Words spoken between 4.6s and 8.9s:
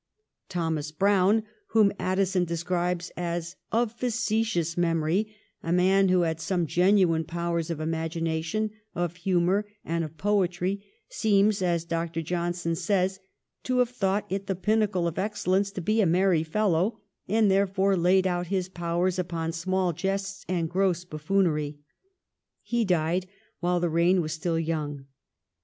memory,' a man who had some genuine powers of imagination,